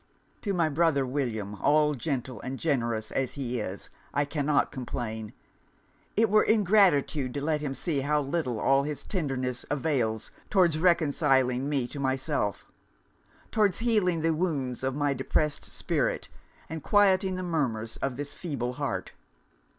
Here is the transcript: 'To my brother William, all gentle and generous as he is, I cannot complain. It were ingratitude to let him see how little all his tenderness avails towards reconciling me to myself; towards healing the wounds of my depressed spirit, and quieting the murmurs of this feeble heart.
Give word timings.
'To 0.41 0.51
my 0.51 0.67
brother 0.67 1.05
William, 1.05 1.53
all 1.61 1.93
gentle 1.93 2.41
and 2.41 2.57
generous 2.57 3.11
as 3.11 3.33
he 3.33 3.59
is, 3.59 3.91
I 4.15 4.25
cannot 4.25 4.71
complain. 4.71 5.31
It 6.17 6.27
were 6.27 6.41
ingratitude 6.41 7.35
to 7.35 7.41
let 7.41 7.61
him 7.61 7.75
see 7.75 7.99
how 8.01 8.19
little 8.21 8.59
all 8.59 8.81
his 8.81 9.05
tenderness 9.05 9.63
avails 9.69 10.31
towards 10.49 10.79
reconciling 10.79 11.69
me 11.69 11.87
to 11.87 11.99
myself; 11.99 12.65
towards 13.51 13.77
healing 13.77 14.21
the 14.21 14.33
wounds 14.33 14.81
of 14.81 14.95
my 14.95 15.13
depressed 15.13 15.65
spirit, 15.65 16.29
and 16.67 16.81
quieting 16.81 17.35
the 17.35 17.43
murmurs 17.43 17.97
of 17.97 18.15
this 18.15 18.33
feeble 18.33 18.73
heart. 18.73 19.11